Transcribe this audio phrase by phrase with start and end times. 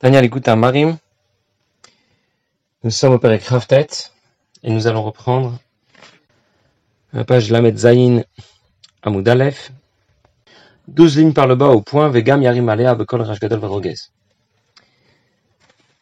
[0.00, 0.96] Tania l'écoute à Marim.
[2.84, 3.88] Nous sommes au Père Kraftet
[4.62, 5.58] et nous allons reprendre
[7.12, 8.22] la page Lamed Zayin
[9.02, 9.72] Amoud Aleph.
[10.86, 14.12] 12 lignes par le bas au point Vegam Yarim Alea Bekol Rashgadol Vadrogez.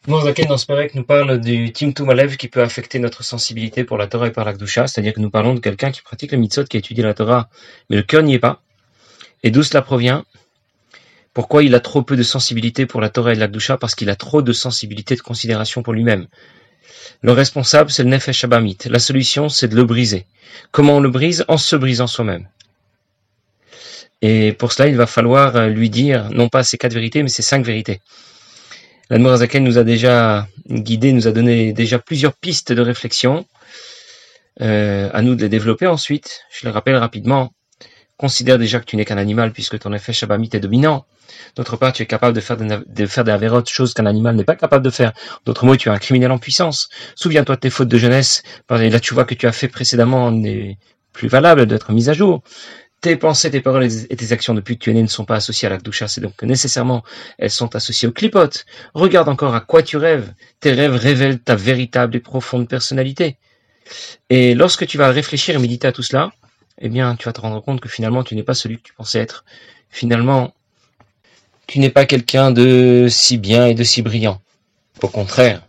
[0.07, 3.97] Zaken dans ce Pérec nous parle du Timtum Alev qui peut affecter notre sensibilité pour
[3.97, 6.39] la Torah et par la Kdusha, c'est-à-dire que nous parlons de quelqu'un qui pratique le
[6.39, 7.49] mitzvot, qui étudie la Torah,
[7.89, 8.61] mais le cœur n'y est pas.
[9.43, 10.27] Et d'où cela provient?
[11.37, 14.09] Pourquoi il a trop peu de sensibilité pour la Torah et la Gdusha Parce qu'il
[14.09, 16.29] a trop de sensibilité de considération pour lui-même.
[17.21, 18.79] Le responsable, c'est le Nefesh Abamit.
[18.86, 20.25] La solution, c'est de le briser.
[20.71, 21.45] Comment on le brise?
[21.49, 22.49] En se brisant soi-même.
[24.22, 27.29] Et pour cela, il va falloir euh, lui dire, non pas ces quatre vérités, mais
[27.29, 28.00] ces cinq vérités.
[29.11, 33.45] L'Admorazaken nous a déjà guidé, nous a donné déjà plusieurs pistes de réflexion.
[34.62, 36.41] Euh, à nous de les développer ensuite.
[36.50, 37.53] Je le rappelle rapidement.
[38.17, 41.05] Considère déjà que tu n'es qu'un animal puisque ton effet Shabamit est dominant.
[41.55, 44.44] D'autre part, tu es capable de faire, de faire des avérotes, choses qu'un animal n'est
[44.44, 45.12] pas capable de faire.
[45.44, 46.89] D'autres mots, tu es un criminel en puissance.
[47.14, 48.42] Souviens-toi de tes fautes de jeunesse.
[48.69, 50.78] Là, tu vois que tu as fait précédemment n'est
[51.12, 52.42] plus valable d'être mis à jour.
[53.03, 55.36] Tes pensées, tes paroles et tes actions depuis que tu es né ne sont pas
[55.36, 57.05] associées à la doucha, c'est donc nécessairement
[57.39, 58.64] elles sont associées au clipote.
[58.95, 60.33] Regarde encore à quoi tu rêves.
[60.61, 63.39] Tes rêves révèlent ta véritable et profonde personnalité.
[64.31, 66.33] Et lorsque tu vas réfléchir et méditer à tout cela,
[66.81, 68.95] eh bien, tu vas te rendre compte que finalement, tu n'es pas celui que tu
[68.95, 69.45] pensais être.
[69.89, 70.55] Finalement,
[71.67, 74.41] tu n'es pas quelqu'un de si bien et de si brillant.
[75.03, 75.62] Au contraire,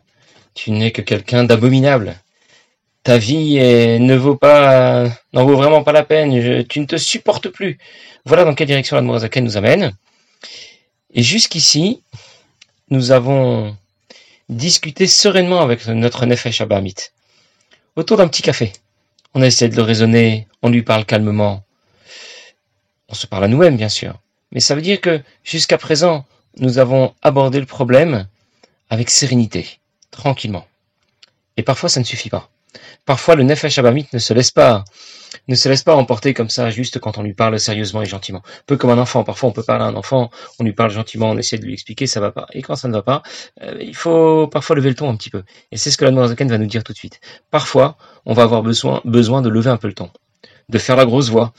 [0.53, 2.15] tu n'es que quelqu'un d'abominable.
[3.03, 6.65] Ta vie ne vaut pas, n'en vaut vraiment pas la peine.
[6.67, 7.77] tu ne te supportes plus.
[8.25, 9.93] Voilà dans quelle direction la nous amène.
[11.13, 12.01] Et jusqu'ici,
[12.89, 13.75] nous avons
[14.49, 16.95] discuté sereinement avec notre Nefesh Abamit
[17.95, 18.71] autour d'un petit café.
[19.33, 21.63] On essaie de le raisonner, on lui parle calmement.
[23.09, 24.19] On se parle à nous-mêmes, bien sûr.
[24.51, 26.25] Mais ça veut dire que jusqu'à présent,
[26.59, 28.27] nous avons abordé le problème
[28.89, 29.79] avec sérénité,
[30.11, 30.65] tranquillement.
[31.57, 32.49] Et parfois, ça ne suffit pas.
[33.05, 34.83] Parfois, le Nefesh Abamit ne se laisse pas,
[35.47, 38.41] ne se laisse pas emporter comme ça, juste quand on lui parle sérieusement et gentiment.
[38.65, 39.23] peu comme un enfant.
[39.23, 40.29] Parfois, on peut parler à un enfant,
[40.59, 42.47] on lui parle gentiment, on essaie de lui expliquer, ça va pas.
[42.53, 43.23] Et quand ça ne va pas,
[43.61, 45.43] euh, il faut parfois lever le ton un petit peu.
[45.71, 47.19] Et c'est ce que la Zaken va nous dire tout de suite.
[47.51, 50.11] Parfois, on va avoir besoin, besoin de lever un peu le ton
[50.69, 51.53] de faire la grosse voix.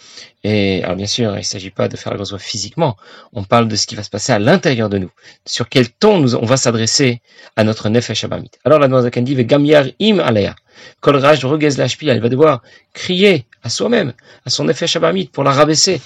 [0.45, 2.97] Et alors bien sûr, il ne s'agit pas de faire la grosse voix physiquement,
[3.33, 5.11] on parle de ce qui va se passer à l'intérieur de nous,
[5.47, 7.23] sur quel ton nous, on va s'adresser
[7.57, 8.51] à notre nefesh abamit.
[8.65, 10.55] Alors la Noazakan dit, Gamiar im alea,
[11.01, 14.13] kol raj elle va devoir crier à soi-même,
[14.45, 16.03] à son nefesh abamit, pour la rabaisser,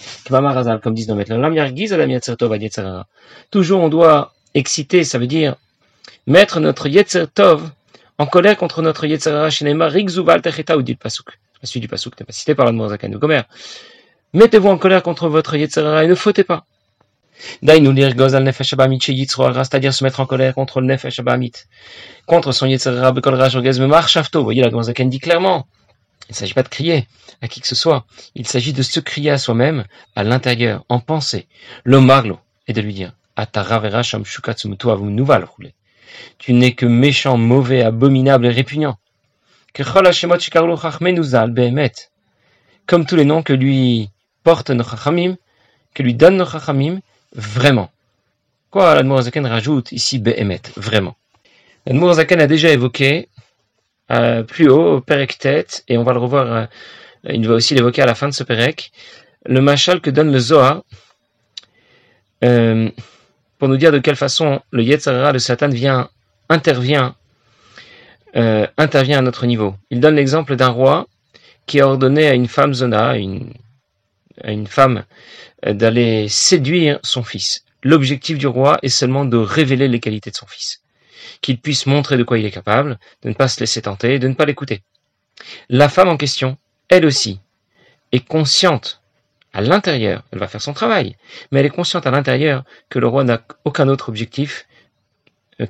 [0.82, 1.34] comme disent nos maîtres.
[3.50, 5.56] Toujours on doit exciter, ça veut dire
[6.26, 7.70] mettre notre yetzer tov
[8.18, 11.88] en colère contre notre yetzer hara, shinema rigzuval techeta ou dit pasuk la suite du
[11.88, 13.42] pasouk n'est pas cité par l'Admorazakan Gomer.
[14.34, 16.66] Mettez-vous en colère contre votre Yetzerara et ne fautez pas.
[18.72, 21.52] Abamit c'est-à-dire se mettre en colère contre le Nefesh Abamit,
[22.26, 24.42] contre son Yetzerara Bekol Raj Orgazme Marshafto.
[24.42, 25.66] Voyez, l'Admorazakan dit clairement.
[26.28, 27.08] Il ne s'agit pas de crier
[27.40, 28.06] à qui que ce soit.
[28.34, 29.84] Il s'agit de se crier à soi-même,
[30.14, 31.46] à l'intérieur, en pensée.
[31.84, 33.12] Le marlo, et de lui dire,
[36.38, 38.98] tu n'es que méchant, mauvais, abominable et répugnant
[42.86, 44.10] comme tous les noms que lui
[44.42, 45.36] portent nos chachamim,
[45.94, 47.00] que lui donnent nos chachamim,
[47.34, 47.90] vraiment.
[48.70, 51.16] Quoi l'Admorazaken rajoute ici Behemet, vraiment.
[51.86, 53.28] L'Admorazaken a déjà évoqué
[54.10, 56.66] euh, plus haut, Perek tête, et on va le revoir, euh,
[57.24, 58.92] il va aussi l'évoquer à la fin de ce Perek,
[59.46, 60.82] le machal que donne le Zohar,
[62.44, 62.90] euh,
[63.58, 66.08] pour nous dire de quelle façon le Yetzirah, le Satan, vient,
[66.48, 67.14] intervient
[68.36, 69.74] euh, intervient à notre niveau.
[69.90, 71.06] Il donne l'exemple d'un roi
[71.66, 73.52] qui a ordonné à une femme zona, une,
[74.42, 75.04] à une femme,
[75.66, 77.64] euh, d'aller séduire son fils.
[77.82, 80.82] L'objectif du roi est seulement de révéler les qualités de son fils,
[81.40, 84.28] qu'il puisse montrer de quoi il est capable, de ne pas se laisser tenter, de
[84.28, 84.82] ne pas l'écouter.
[85.68, 86.56] La femme en question,
[86.88, 87.40] elle aussi,
[88.12, 89.02] est consciente
[89.52, 91.16] à l'intérieur, elle va faire son travail,
[91.50, 94.66] mais elle est consciente à l'intérieur que le roi n'a aucun autre objectif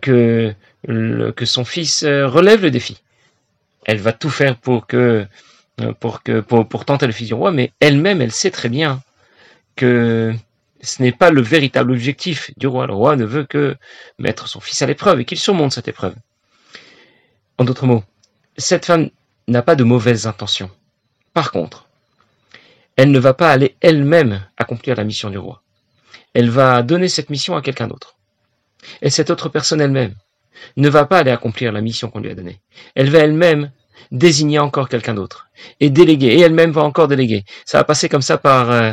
[0.00, 0.54] que
[0.86, 3.00] que son fils euh, relève le défi.
[3.84, 5.26] Elle va tout faire pour que
[5.80, 8.68] euh, pour que pour, pour tenter le fils du roi, mais elle-même, elle sait très
[8.68, 9.02] bien
[9.76, 10.34] que
[10.82, 12.86] ce n'est pas le véritable objectif du roi.
[12.86, 13.76] Le roi ne veut que
[14.18, 16.14] mettre son fils à l'épreuve et qu'il surmonte cette épreuve.
[17.58, 18.02] En d'autres mots,
[18.56, 19.10] cette femme
[19.48, 20.70] n'a pas de mauvaises intentions.
[21.32, 21.88] Par contre,
[22.96, 25.62] elle ne va pas aller elle-même accomplir la mission du roi.
[26.34, 28.16] Elle va donner cette mission à quelqu'un d'autre.
[29.00, 30.14] Et cette autre personne elle-même,
[30.76, 32.60] ne va pas aller accomplir la mission qu'on lui a donnée.
[32.94, 33.70] Elle va elle-même
[34.10, 35.48] désigner encore quelqu'un d'autre
[35.80, 37.44] et déléguer, et elle-même va encore déléguer.
[37.64, 38.92] Ça va passer comme ça par, euh,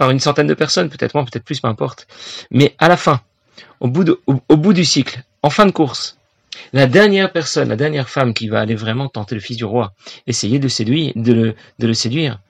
[0.00, 2.06] une centaine de personnes, peut-être moins, peut-être plus, peu importe.
[2.50, 3.20] Mais à la fin,
[3.80, 6.18] au bout, du cycle, en fin de course,
[6.72, 9.92] la dernière personne, la dernière femme qui va aller vraiment tenter le fils du roi,
[10.26, 12.40] essayer de, séduire, le, de le séduire,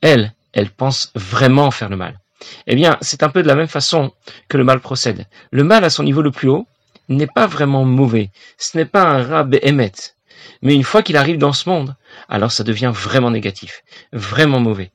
[0.00, 2.18] elle, elle pense vraiment faire le mal.
[2.66, 4.12] Eh bien, c'est un peu de la même façon
[4.48, 5.26] que le mal procède.
[5.50, 6.66] Le mal à son niveau le plus haut
[7.08, 8.30] n'est pas vraiment mauvais.
[8.58, 9.92] Ce n'est pas un rat émet.
[10.62, 11.96] Mais une fois qu'il arrive dans ce monde,
[12.28, 13.82] alors ça devient vraiment négatif,
[14.12, 14.90] vraiment mauvais.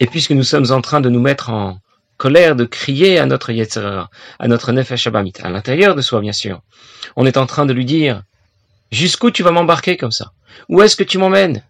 [0.00, 1.78] Et puisque nous sommes en train de nous mettre en,
[2.20, 6.34] colère de crier à notre Yetzerara, à notre Nefesh Abamit, à l'intérieur de soi bien
[6.34, 6.60] sûr.
[7.16, 8.22] On est en train de lui dire,
[8.92, 10.32] jusqu'où tu vas m'embarquer comme ça?
[10.68, 11.64] Où est-ce que tu m'emmènes?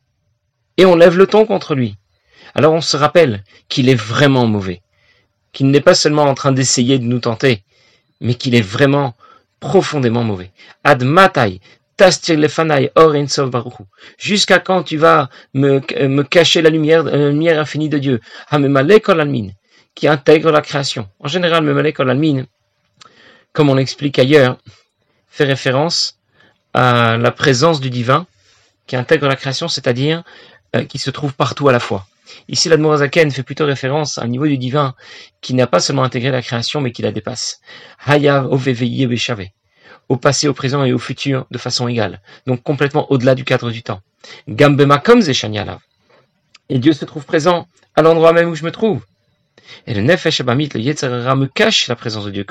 [0.76, 1.94] Et on lève le ton contre lui.
[2.56, 4.82] Alors on se rappelle qu'il est vraiment mauvais,
[5.52, 7.62] qu'il n'est pas seulement en train d'essayer de nous tenter,
[8.20, 9.14] mais qu'il est vraiment
[9.60, 10.50] profondément mauvais.
[10.84, 11.60] Ad matai,
[14.18, 18.20] Jusqu'à quand tu vas me, me cacher la lumière, la lumière infinie de Dieu?
[19.94, 21.08] Qui intègre la création.
[21.18, 22.44] En général, Memalek Olalmin,
[23.52, 24.56] comme on l'explique ailleurs,
[25.28, 26.18] fait référence
[26.72, 28.26] à la présence du divin
[28.86, 30.22] qui intègre la création, c'est-à-dire
[30.76, 32.06] euh, qui se trouve partout à la fois.
[32.48, 34.94] Ici, l'Admorazaken fait plutôt référence à un niveau du divin
[35.40, 37.60] qui n'a pas seulement intégré la création, mais qui la dépasse.
[38.06, 38.48] Hayav
[40.10, 43.70] au passé, au présent et au futur de façon égale, donc complètement au-delà du cadre
[43.70, 44.00] du temps.
[44.48, 45.22] Gambema comme
[46.68, 49.04] Et Dieu se trouve présent à l'endroit même où je me trouve.
[49.86, 52.44] Et le Nefesh Abamit, le Yetzerara, me cache la présence de Dieu.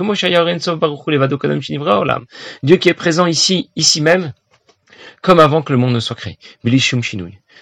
[2.63, 4.33] Dieu qui est présent ici, ici même,
[5.21, 6.37] comme avant que le monde ne soit créé.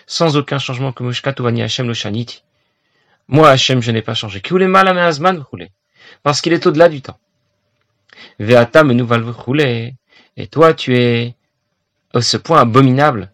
[0.06, 1.94] Sans aucun changement, comme Hashem le
[3.28, 4.42] Moi, Hashem, je n'ai pas changé.
[6.24, 7.20] Parce qu'il est au-delà du temps.
[8.40, 8.84] Veata
[10.38, 11.36] Et toi, tu es
[12.14, 13.32] à ce point abominable.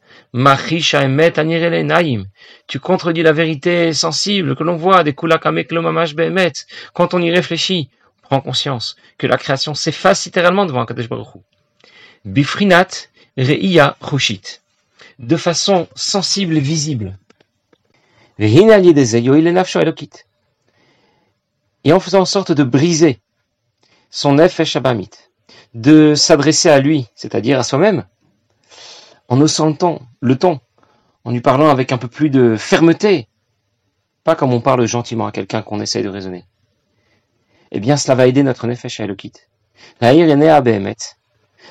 [2.67, 7.89] Tu contredis la vérité sensible que l'on voit des Quand on y réfléchit,
[8.23, 11.27] on prend conscience que la création s'efface littéralement devant Kadesh Baruch
[12.25, 12.87] Bifrinat
[13.37, 14.62] reiya chushit.
[15.19, 17.17] De façon sensible et visible.
[18.39, 18.59] Et
[21.91, 23.19] en faisant en sorte de briser
[24.09, 25.09] son nefesh abamit,
[25.73, 28.05] de s'adresser à lui, c'est-à-dire à soi-même,
[29.27, 29.75] en haussant
[30.21, 30.59] le ton,
[31.23, 33.27] en lui parlant avec un peu plus de fermeté,
[34.23, 36.45] pas comme on parle gentiment à quelqu'un qu'on essaye de raisonner.
[37.71, 39.33] Eh bien, cela va aider notre nefesh Elokit.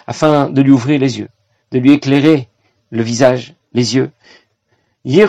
[0.06, 1.28] Afin de lui ouvrir les yeux,
[1.70, 2.48] de lui éclairer
[2.92, 4.12] le visage, les yeux,
[5.04, 5.24] et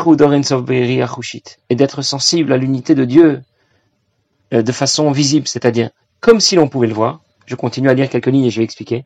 [1.76, 3.42] d'être sensible à l'unité de Dieu
[4.54, 5.90] euh, de façon visible, c'est-à-dire
[6.20, 7.22] comme si l'on pouvait le voir.
[7.46, 9.06] Je continue à lire quelques lignes et je vais expliquer.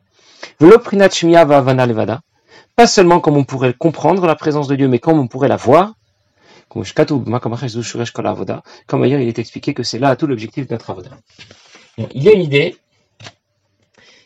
[2.76, 5.56] Pas seulement comme on pourrait comprendre la présence de Dieu, mais comme on pourrait la
[5.56, 5.94] voir.
[6.68, 6.84] Comme
[9.02, 11.10] ailleurs, il est expliqué que c'est là tout l'objectif de notre avoda.
[11.96, 12.76] Il y a une idée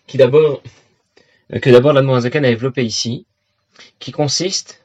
[0.06, 0.61] qui d'abord,
[1.62, 3.26] que d'abord la Zakan a développée ici,
[3.98, 4.84] qui consiste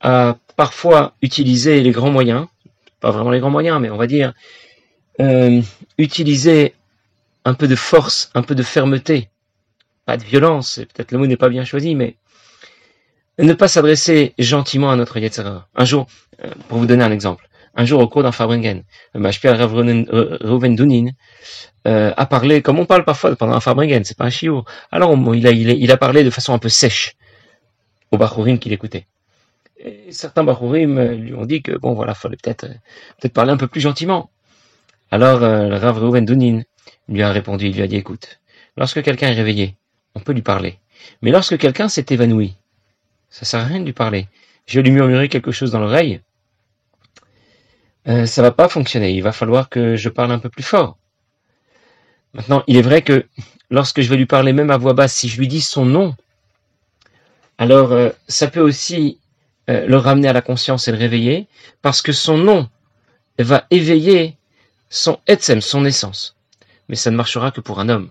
[0.00, 2.46] à parfois utiliser les grands moyens,
[3.00, 4.32] pas vraiment les grands moyens, mais on va dire
[5.20, 5.60] euh,
[5.98, 6.74] utiliser
[7.44, 9.28] un peu de force, un peu de fermeté,
[10.06, 12.16] pas de violence, peut-être le mot n'est pas bien choisi, mais
[13.38, 15.68] ne pas s'adresser gentiment à notre Yetzirah.
[15.74, 16.06] Un jour,
[16.44, 18.84] euh, pour vous donner un exemple, un jour au cours d'un Fabringen,
[19.14, 21.10] Mashpia Rav Reuven Dunin
[21.86, 24.64] euh, a parlé, comme on parle parfois pendant un Fabringen, c'est pas un chiot.
[24.90, 27.16] Alors il, a, parlé de façon un peu sèche
[28.14, 29.06] aux Bachurim qu'il écoutait.
[30.10, 32.66] Certains Bachurim euh, lui ont dit que bon voilà, fallait peut-être
[33.18, 34.30] peut-être parler un peu plus gentiment.
[35.10, 36.62] Alors euh, Rav Reuven Dunin
[37.08, 38.40] lui a répondu, il lui a dit écoute,
[38.76, 39.76] lorsque quelqu'un est réveillé,
[40.14, 40.78] on peut lui parler.
[41.22, 42.56] Mais lorsque quelqu'un s'est évanoui,
[43.30, 44.28] ça sert à rien de lui parler.
[44.66, 46.20] Je vais lui murmurer quelque chose dans l'oreille.
[48.06, 49.12] Euh, ça va pas fonctionner.
[49.12, 50.98] Il va falloir que je parle un peu plus fort.
[52.32, 53.26] Maintenant, il est vrai que
[53.70, 56.14] lorsque je vais lui parler même à voix basse, si je lui dis son nom,
[57.58, 59.18] alors euh, ça peut aussi
[59.70, 61.46] euh, le ramener à la conscience et le réveiller,
[61.82, 62.68] parce que son nom
[63.38, 64.36] va éveiller
[64.90, 66.36] son etsem, son essence.
[66.88, 68.10] Mais ça ne marchera que pour un homme.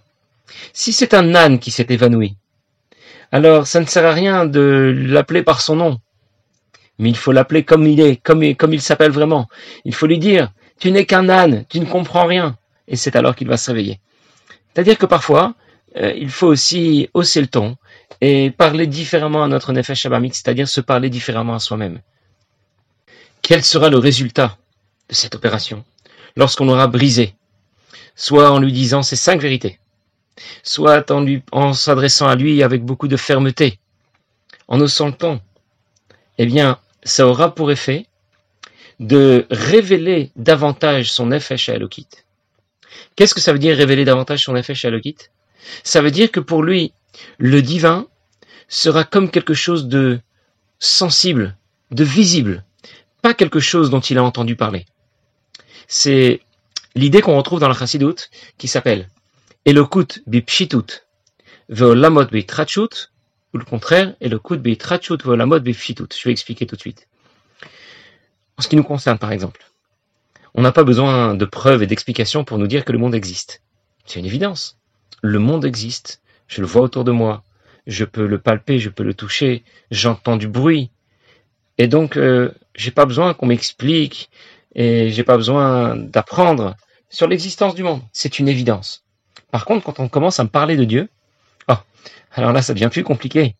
[0.73, 2.35] Si c'est un âne qui s'est évanoui,
[3.31, 5.99] alors ça ne sert à rien de l'appeler par son nom.
[6.99, 9.47] Mais il faut l'appeler comme il est, comme, il s'appelle vraiment.
[9.85, 12.57] Il faut lui dire, tu n'es qu'un âne, tu ne comprends rien.
[12.87, 13.99] Et c'est alors qu'il va se réveiller.
[14.73, 15.55] C'est-à-dire que parfois,
[15.97, 17.77] euh, il faut aussi hausser le ton
[18.21, 21.99] et parler différemment à notre Nefesh Shabamit, c'est-à-dire se parler différemment à soi-même.
[23.41, 24.57] Quel sera le résultat
[25.09, 25.83] de cette opération
[26.35, 27.35] lorsqu'on aura brisé,
[28.15, 29.79] soit en lui disant ces cinq vérités,
[30.63, 33.79] soit en, en s'adressant à lui avec beaucoup de fermeté,
[34.67, 35.41] en haussant le ton,
[36.37, 38.07] eh bien, ça aura pour effet
[38.99, 42.07] de révéler davantage son effet à Elokit.
[43.15, 45.17] Qu'est-ce que ça veut dire révéler davantage son effet Shalokit
[45.83, 46.93] Ça veut dire que pour lui,
[47.37, 48.07] le divin
[48.67, 50.19] sera comme quelque chose de
[50.79, 51.57] sensible,
[51.91, 52.63] de visible,
[53.21, 54.85] pas quelque chose dont il a entendu parler.
[55.87, 56.41] C'est
[56.95, 59.09] l'idée qu'on retrouve dans la Chassidut qui s'appelle
[59.65, 61.05] Elokut bipshitut
[61.69, 63.11] veolamot bitrachut
[63.53, 66.07] ou le contraire Elokut bitrachut veolamot bipshitut.
[66.17, 67.07] Je vais expliquer tout de suite.
[68.57, 69.65] En ce qui nous concerne, par exemple,
[70.53, 73.61] on n'a pas besoin de preuves et d'explications pour nous dire que le monde existe.
[74.05, 74.77] C'est une évidence.
[75.23, 76.21] Le monde existe.
[76.47, 77.43] Je le vois autour de moi.
[77.87, 79.63] Je peux le palper, je peux le toucher.
[79.89, 80.91] J'entends du bruit.
[81.77, 84.29] Et donc, euh, j'ai pas besoin qu'on m'explique
[84.75, 86.75] et j'ai pas besoin d'apprendre
[87.09, 88.01] sur l'existence du monde.
[88.11, 89.05] C'est une évidence.
[89.49, 91.07] Par contre, quand on commence à me parler de Dieu,
[91.69, 91.77] oh,
[92.33, 93.55] alors là, ça devient plus compliqué.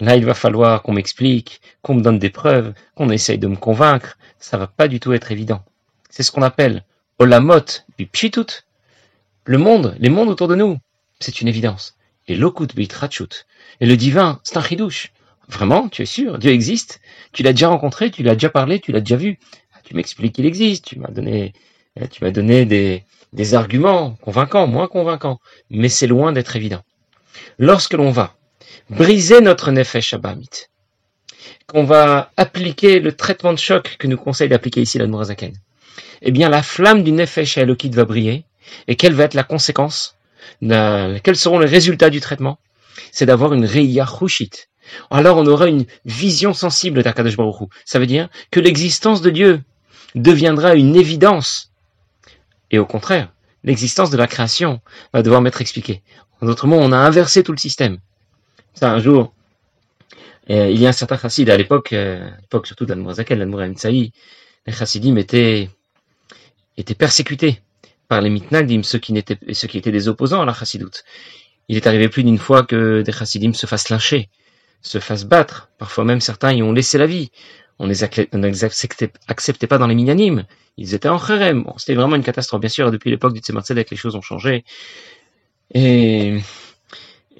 [0.00, 3.56] Là, il va falloir qu'on m'explique, qu'on me donne des preuves, qu'on essaye de me
[3.56, 4.18] convaincre.
[4.40, 5.64] Ça va pas du tout être évident.
[6.10, 6.84] C'est ce qu'on appelle
[7.20, 8.64] olamot pshitut.
[9.44, 10.78] Le monde, les mondes autour de nous,
[11.20, 11.96] c'est une évidence.
[12.28, 13.46] Et lokut bitrachut.
[13.80, 15.12] Et le divin, c'est un chidouche.
[15.48, 17.00] Vraiment, tu es sûr, Dieu existe?
[17.32, 19.38] Tu l'as déjà rencontré, tu l'as déjà parlé, tu l'as déjà vu?
[19.74, 20.84] Ah, tu m'expliques qu'il existe.
[20.84, 21.52] Tu m'as donné,
[22.00, 25.38] eh, tu m'as donné des, arguments convaincants, moins convaincants.
[25.70, 26.82] Mais c'est loin d'être évident.
[27.58, 28.34] Lorsque l'on va
[28.90, 30.48] briser notre nefesh abamit,
[31.66, 35.52] qu'on va appliquer le traitement de choc que nous conseille d'appliquer ici la Nourazaken,
[36.22, 38.44] eh bien la flamme du nefesh elokit va briller.
[38.88, 40.15] Et quelle va être la conséquence?
[40.60, 42.58] Quels seront les résultats du traitement?
[43.12, 44.68] C'est d'avoir une reya chushit.
[45.10, 49.62] Alors on aura une vision sensible d'Akadosh Baruch Ça veut dire que l'existence de Dieu
[50.14, 51.72] deviendra une évidence.
[52.70, 53.32] Et au contraire,
[53.64, 54.80] l'existence de la création
[55.12, 56.02] va devoir m'être expliquée.
[56.40, 57.98] En d'autres mots, on a inversé tout le système.
[58.74, 59.32] Ça, un jour,
[60.50, 64.72] euh, il y a un certain chassid à l'époque, euh, l'époque surtout d'Anmoazakel, l'Anmoura les
[64.72, 65.70] chassidim étaient
[66.76, 67.60] étaient persécutés
[68.08, 71.04] par les mitnagdim, ceux qui, étaient des opposants à la chassidoute.
[71.68, 74.28] Il est arrivé plus d'une fois que des chassidim se fassent lyncher,
[74.82, 75.70] se fassent battre.
[75.78, 77.30] Parfois même certains y ont laissé la vie.
[77.78, 80.44] On les acceptait, pas dans les minyanim.
[80.78, 81.64] Ils étaient en kharem.
[81.64, 82.60] Bon, c'était vraiment une catastrophe.
[82.60, 84.64] Bien sûr, depuis l'époque du Tzemar les choses ont changé.
[85.74, 86.38] Et,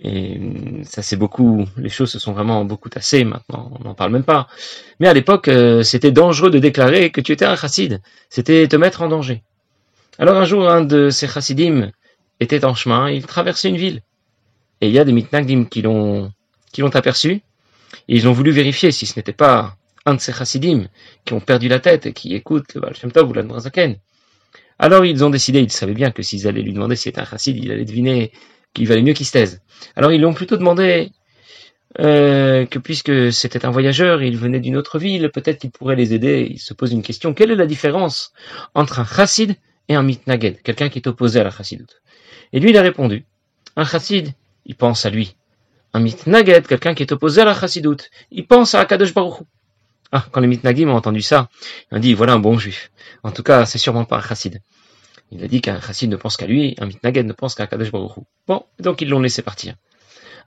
[0.03, 0.41] et
[0.85, 4.25] ça c'est beaucoup, les choses se sont vraiment beaucoup tassées maintenant, on n'en parle même
[4.25, 4.49] pas.
[5.01, 8.01] Mais à l'époque, euh, c'était dangereux de déclarer que tu étais un chassid.
[8.29, 9.43] C'était te mettre en danger.
[10.19, 11.91] Alors un jour, un de ces chassidim
[12.41, 14.03] était en chemin, il traversait une ville.
[14.81, 16.33] Et il y a des mitnagdim qui l'ont,
[16.79, 17.43] l'ont aperçu.
[18.09, 20.89] Et ils ont voulu vérifier si ce n'était pas un de ces chassidim
[21.25, 23.35] qui ont perdu la tête et qui écoutent le Baal Shem Tov ou
[24.79, 27.25] Alors ils ont décidé, ils savaient bien que s'ils allaient lui demander si c'était un
[27.25, 28.33] chassid, il allait deviner
[28.73, 29.63] qu'il valait mieux qu'il se taise.
[29.97, 31.11] Alors ils lui ont plutôt demandé
[31.99, 36.15] euh, que puisque c'était un voyageur, il venait d'une autre ville, peut-être qu'il pourrait les
[36.15, 36.47] aider.
[36.51, 37.35] Il se pose une question.
[37.35, 38.33] Quelle est la différence
[38.75, 39.57] entre un chassid
[39.89, 42.03] et un mitnaged, quelqu'un qui est opposé à la chassidoute
[42.53, 43.25] Et lui, il a répondu,
[43.77, 44.33] un chassid,
[44.65, 45.37] il pense à lui.
[45.93, 49.43] Un mitnaged, quelqu'un qui est opposé à la chassidoute, il pense à Akadosh Baruch
[50.13, 51.49] Ah, quand les mitnagim ont entendu ça,
[51.91, 52.91] ils ont dit, voilà un bon juif.
[53.23, 54.61] En tout cas, c'est sûrement pas un chassid.
[55.31, 57.93] Il a dit qu'un chassid ne pense qu'à lui, un mitnaged ne pense qu'à Kadosh
[57.93, 58.13] Baruch
[58.47, 59.75] Bon, donc ils l'ont laissé partir.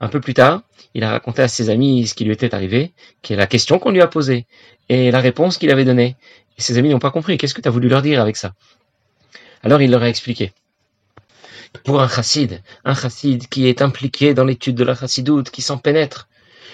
[0.00, 0.62] Un peu plus tard,
[0.94, 2.92] il a raconté à ses amis ce qui lui était arrivé,
[3.22, 4.46] qui est la question qu'on lui a posée,
[4.88, 6.16] et la réponse qu'il avait donnée.
[6.58, 7.36] Et ses amis n'ont pas compris.
[7.38, 8.54] Qu'est-ce que tu as voulu leur dire avec ça?
[9.62, 10.52] Alors il leur a expliqué.
[11.84, 15.78] Pour un chassid, un chassid qui est impliqué dans l'étude de la chassidoute, qui s'en
[15.78, 16.28] pénètre,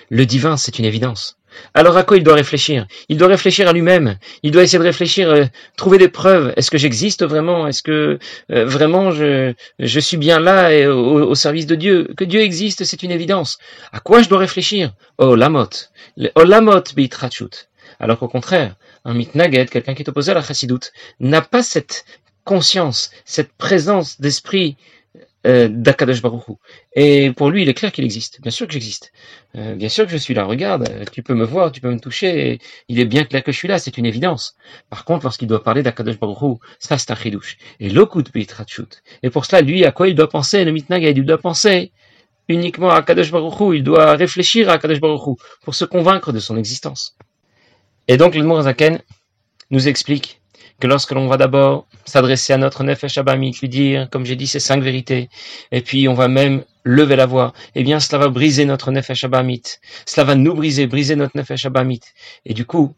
[0.08, 1.36] le divin, c'est une évidence.
[1.74, 2.86] Alors à quoi il doit réfléchir?
[3.08, 4.18] Il doit réfléchir à lui-même.
[4.42, 5.44] Il doit essayer de réfléchir, euh,
[5.76, 6.52] trouver des preuves.
[6.56, 7.66] Est-ce que j'existe vraiment?
[7.66, 8.18] Est-ce que
[8.52, 12.08] euh, vraiment je, je suis bien là et au, service de Dieu?
[12.16, 13.58] Que Dieu existe, c'est une évidence.
[13.92, 14.92] À quoi je dois réfléchir?
[15.18, 15.70] Oh lamot,
[16.34, 17.68] oh lamot bitrachut.
[17.98, 18.74] Alors qu'au contraire,
[19.04, 22.04] un mitnaged, quelqu'un qui est opposé à la chassidoute, n'a pas cette
[22.46, 24.76] conscience, cette présence d'esprit
[25.46, 26.22] euh, d'Akadosh.
[26.94, 28.40] Et pour lui, il est clair qu'il existe.
[28.40, 29.12] Bien sûr que j'existe.
[29.56, 30.44] Euh, bien sûr que je suis là.
[30.44, 32.58] Regarde, tu peux me voir, tu peux me toucher.
[32.88, 34.56] il est bien clair que je suis là, c'est une évidence.
[34.90, 37.58] Par contre, lorsqu'il doit parler d'Akadosh Baruchou, ça c'est un chidouche.
[37.80, 39.02] Et l'okut bitrachut.
[39.22, 41.92] Et pour cela, lui, à quoi il doit penser Le mitnaged, il doit penser
[42.48, 43.72] uniquement à Akadosh Baruchou.
[43.72, 47.16] Il doit réfléchir à Akadosh Baruchou pour se convaincre de son existence.
[48.08, 49.00] Et donc, le Mourazaken
[49.70, 50.40] nous explique
[50.80, 54.46] que lorsque l'on va d'abord s'adresser à notre Nefesh Abamit, lui dire, comme j'ai dit,
[54.46, 55.28] ces cinq vérités,
[55.72, 59.24] et puis on va même lever la voix, eh bien cela va briser notre Nefesh
[59.24, 59.62] Abamit,
[60.04, 62.00] cela va nous briser, briser notre Nefesh Abamit,
[62.44, 62.94] et du coup,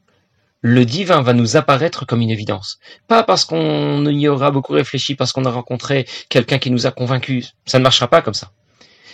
[0.60, 2.80] le divin va nous apparaître comme une évidence.
[3.06, 6.90] Pas parce qu'on y aura beaucoup réfléchi, parce qu'on a rencontré quelqu'un qui nous a
[6.90, 8.50] convaincus, ça ne marchera pas comme ça.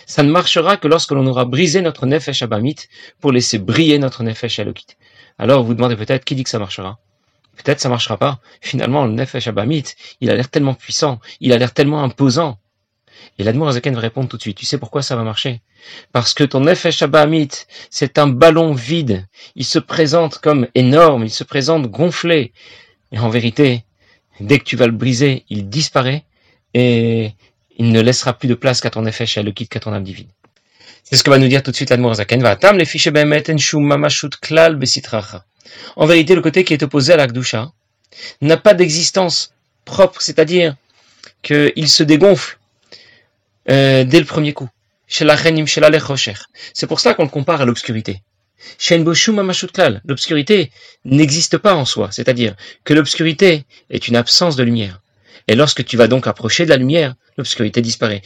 [0.07, 2.75] Ça ne marchera que lorsque l'on aura brisé notre Nefesh Abamit
[3.19, 4.97] pour laisser briller notre Nefesh Elokit.
[5.37, 6.99] Alors vous demandez peut-être qui dit que ça marchera?
[7.55, 8.39] Peut-être ça marchera pas.
[8.61, 9.83] Finalement, le Nefesh Abamit,
[10.21, 12.59] il a l'air tellement puissant, il a l'air tellement imposant.
[13.37, 14.57] Et l'Admour Azaken va répondre tout de suite.
[14.57, 15.61] Tu sais pourquoi ça va marcher?
[16.11, 17.49] Parce que ton Nefesh Abamit,
[17.89, 19.25] c'est un ballon vide.
[19.55, 22.53] Il se présente comme énorme, il se présente gonflé.
[23.11, 23.83] Et en vérité,
[24.39, 26.25] dès que tu vas le briser, il disparaît
[26.73, 27.33] et
[27.77, 30.29] il ne laissera plus de place qu'à ton Nefesh et le qu'à ton âme divine.
[31.03, 32.41] C'est ce que va nous dire tout de suite l'Admour Azaken.
[32.41, 32.85] Va les
[34.41, 34.79] klal.
[35.95, 37.71] En vérité, le côté qui est opposé à l'Akdusha
[38.41, 39.53] n'a pas d'existence
[39.83, 40.75] propre, c'est-à-dire
[41.41, 42.57] qu'il se dégonfle
[43.69, 44.69] euh, dès le premier coup.
[45.07, 48.21] C'est pour cela qu'on le compare à l'obscurité.
[50.05, 50.71] L'obscurité
[51.03, 55.01] n'existe pas en soi, c'est-à-dire que l'obscurité est une absence de lumière.
[55.47, 58.21] Et lorsque tu vas donc approcher de la lumière, l'obscurité disparaît.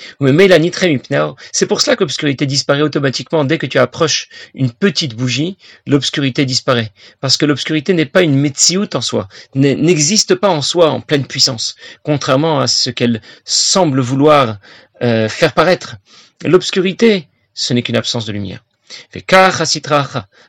[1.51, 3.43] C'est pour cela que l'obscurité disparaît automatiquement.
[3.43, 6.91] Dès que tu approches une petite bougie, l'obscurité disparaît.
[7.19, 11.25] Parce que l'obscurité n'est pas une metsiout en soi, n'existe pas en soi en pleine
[11.25, 14.59] puissance, contrairement à ce qu'elle semble vouloir
[15.01, 15.97] euh, faire paraître.
[16.45, 18.63] L'obscurité, ce n'est qu'une absence de lumière.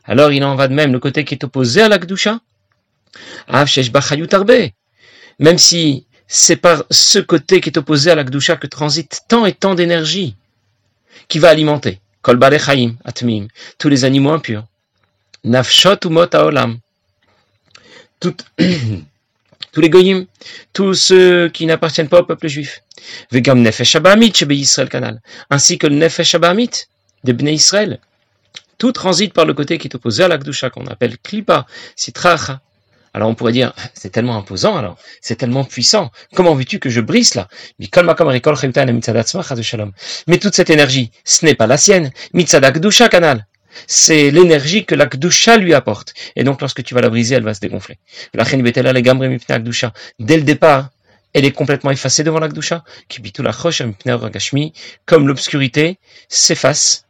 [0.05, 2.39] Alors il en va de même le côté qui est opposé à l'akdusha.
[5.39, 9.51] Même si c'est par ce côté qui est opposé à la que transite tant et
[9.51, 10.37] tant d'énergie
[11.27, 13.47] qui va alimenter Atmim,
[13.77, 14.63] tous les animaux impurs.
[15.43, 16.79] Nafshot Umot Haolam.
[18.21, 20.25] tous les goyim,
[20.71, 22.81] tous ceux qui n'appartiennent pas au peuple juif.
[23.31, 25.21] Vegam Nefesh Abamit Shebe Israël Canal.
[25.49, 26.71] Ainsi que le Nefesh Abamit
[27.25, 27.99] de Bnei Israël.
[28.77, 31.65] Tout transite par le côté qui est opposé à la qu'on appelle Klipa,
[31.97, 32.61] Sitracha,
[33.13, 37.01] alors on pourrait dire, c'est tellement imposant alors, c'est tellement puissant, comment veux-tu que je
[37.01, 37.47] brise là?
[40.27, 42.11] Mais toute cette énergie, ce n'est pas la sienne,
[43.09, 43.47] canal.
[43.87, 46.13] C'est l'énergie que la Kdusha lui apporte.
[46.35, 47.99] Et donc lorsque tu vas la briser, elle va se dégonfler.
[50.19, 50.89] Dès le départ,
[51.33, 52.83] elle est complètement effacée devant la Kdusha,
[55.05, 57.05] comme l'obscurité s'efface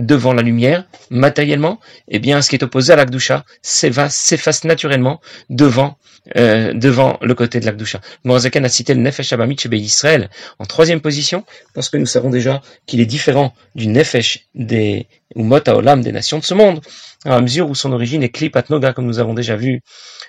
[0.00, 1.78] devant la lumière, matériellement,
[2.08, 5.20] eh bien, ce qui est opposé à l'Akdusha s'efface naturellement
[5.50, 5.98] devant,
[6.36, 8.00] euh, devant le côté de l'Akdusha.
[8.24, 12.62] Morazakan a cité le Nefesh Abamit Israël en troisième position, parce que nous savons déjà
[12.86, 16.80] qu'il est différent du Nefesh des Umot Olam des nations de ce monde,
[17.24, 19.82] à mesure où son origine est Klipat Noga, comme nous avons déjà vu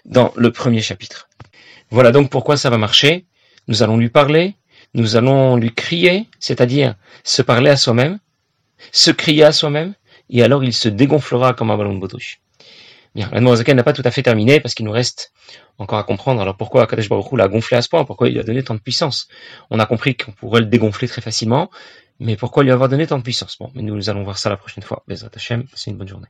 [0.06, 1.30] dans le premier chapitre.
[1.90, 3.26] Voilà donc pourquoi ça va marcher.
[3.68, 4.56] Nous allons lui parler,
[4.94, 8.20] nous allons lui crier, c'est-à-dire se parler à soi-même,
[8.92, 9.94] se crier à soi-même,
[10.30, 12.42] et alors il se dégonflera comme un ballon de baudruche.
[13.14, 15.34] Bien, la n'a pas tout à fait terminé parce qu'il nous reste
[15.78, 18.40] encore à comprendre alors pourquoi Akadosh Baruch l'a gonflé à ce point, pourquoi il lui
[18.40, 19.28] a donné tant de puissance.
[19.70, 21.70] On a compris qu'on pourrait le dégonfler très facilement,
[22.20, 23.58] mais pourquoi lui avoir donné tant de puissance?
[23.60, 25.04] Bon, mais nous allons voir ça la prochaine fois.
[25.08, 26.28] Bezrat Hashem, passez une bonne journée.